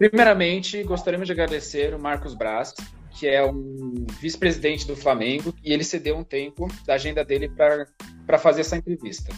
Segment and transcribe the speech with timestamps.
[0.00, 2.72] Primeiramente, gostaríamos de agradecer o Marcos Braz,
[3.10, 8.38] que é um vice-presidente do Flamengo, e ele cedeu um tempo da agenda dele para
[8.38, 9.30] fazer essa entrevista.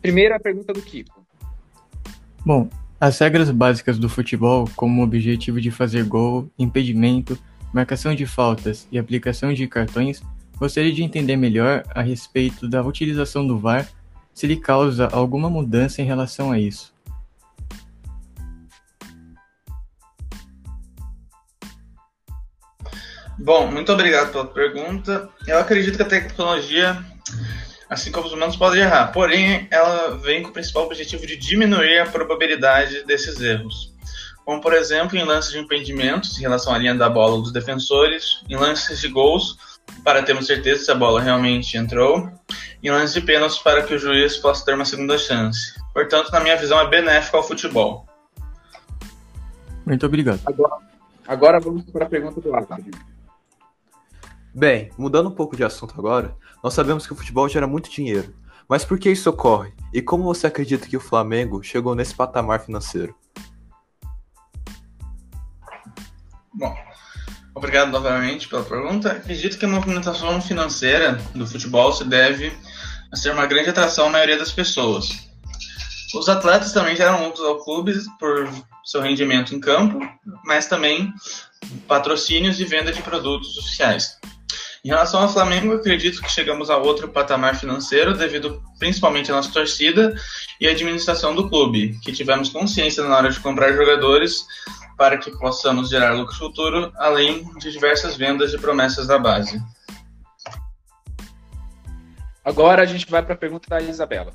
[0.00, 1.26] Primeiro, a pergunta do Kiko.
[2.46, 2.68] Bom,
[3.00, 7.36] as regras básicas do futebol, como o objetivo de fazer gol, impedimento,
[7.72, 10.22] marcação de faltas e aplicação de cartões,
[10.56, 13.88] gostaria de entender melhor a respeito da utilização do VAR,
[14.32, 16.93] se ele causa alguma mudança em relação a isso.
[23.38, 25.28] Bom, muito obrigado pela pergunta.
[25.46, 27.04] Eu acredito que a tecnologia,
[27.90, 31.98] assim como os humanos, podem errar, porém, ela vem com o principal objetivo de diminuir
[31.98, 33.92] a probabilidade desses erros.
[34.44, 38.44] Como, por exemplo, em lances de impedimentos em relação à linha da bola dos defensores,
[38.48, 39.56] em lances de gols,
[40.04, 42.30] para termos certeza se a bola realmente entrou,
[42.82, 45.74] em lances de pênaltis para que o juiz possa ter uma segunda chance.
[45.92, 48.06] Portanto, na minha visão, é benéfico ao futebol.
[49.86, 50.40] Muito obrigado.
[50.44, 50.76] Agora,
[51.26, 52.84] agora vamos para a pergunta do Álvaro.
[54.54, 58.32] Bem, mudando um pouco de assunto agora, nós sabemos que o futebol gera muito dinheiro.
[58.68, 59.72] Mas por que isso ocorre?
[59.92, 63.16] E como você acredita que o Flamengo chegou nesse patamar financeiro?
[66.52, 66.72] Bom,
[67.52, 69.10] obrigado novamente pela pergunta.
[69.10, 72.56] Acredito que a movimentação financeira do futebol se deve
[73.12, 75.28] a ser uma grande atração à maioria das pessoas.
[76.14, 78.48] Os atletas também geram lucros ao clube por
[78.84, 79.98] seu rendimento em campo,
[80.44, 81.12] mas também
[81.88, 84.16] patrocínios e venda de produtos oficiais.
[84.84, 89.50] Em relação ao Flamengo, acredito que chegamos a outro patamar financeiro devido principalmente à nossa
[89.50, 90.14] torcida
[90.60, 94.44] e à administração do clube, que tivemos consciência na hora de comprar jogadores
[94.98, 99.58] para que possamos gerar lucro futuro, além de diversas vendas e promessas da base.
[102.44, 104.34] Agora a gente vai para a pergunta da Isabela.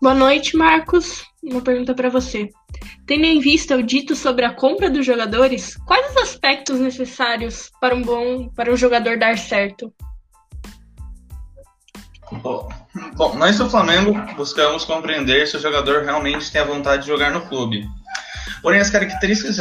[0.00, 1.22] Boa noite, Marcos.
[1.44, 2.48] Uma pergunta para você.
[3.06, 7.94] Tendo em vista o dito sobre a compra dos jogadores, quais os aspectos necessários para
[7.94, 9.92] um bom para um jogador dar certo?
[12.42, 17.30] Bom, nós do Flamengo buscamos compreender se o jogador realmente tem a vontade de jogar
[17.30, 17.86] no clube.
[18.64, 19.56] Porém, as características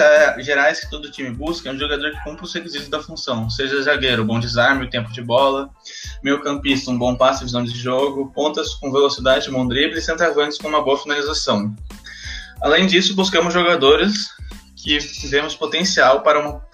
[0.46, 3.82] gerais que todo time busca é um jogador que cumpra os requisitos da função, seja
[3.82, 5.70] zagueiro, bom desarme, tempo de bola,
[6.24, 10.58] meio campista, um bom passe, visão de jogo, pontas com velocidade, bom drible e centroavantes
[10.58, 11.76] com uma boa finalização.
[12.62, 14.30] Além disso, buscamos jogadores
[14.78, 14.98] que
[15.28, 16.66] vemos potencial para uma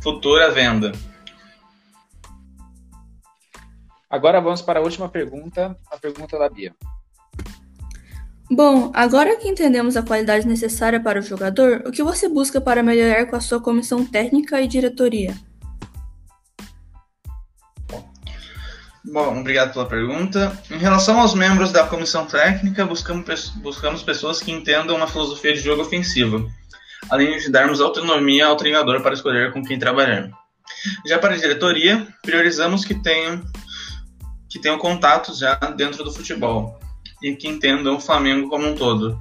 [0.00, 0.90] futura venda.
[4.10, 6.74] Agora vamos para a última pergunta, a pergunta da Bia.
[8.50, 12.82] Bom, agora que entendemos a qualidade necessária para o jogador, o que você busca para
[12.82, 15.34] melhorar com a sua comissão técnica e diretoria?
[19.02, 20.58] Bom, obrigado pela pergunta.
[20.70, 25.60] Em relação aos membros da comissão técnica, buscamos, buscamos pessoas que entendam uma filosofia de
[25.60, 26.46] jogo ofensiva,
[27.08, 30.30] além de darmos autonomia ao treinador para escolher com quem trabalhar.
[31.06, 33.42] Já para a diretoria, priorizamos que tenham,
[34.50, 36.83] que tenham contatos já dentro do futebol
[37.22, 39.20] e que entendam o Flamengo como um todo.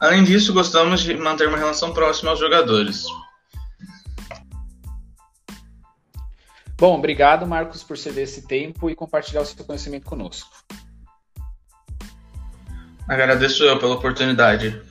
[0.00, 3.04] Além disso, gostamos de manter uma relação próxima aos jogadores.
[6.76, 10.50] Bom, obrigado, Marcos, por ceder esse tempo e compartilhar o seu conhecimento conosco.
[13.08, 14.82] Agradeço eu pela oportunidade.